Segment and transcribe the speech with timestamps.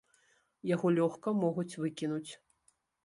[0.69, 2.27] Яго лёгка могуць выкінуць.